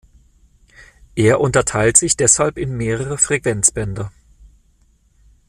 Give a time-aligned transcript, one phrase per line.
[1.15, 4.11] Er unterteilt sich deshalb in mehrere Frequenzbänder.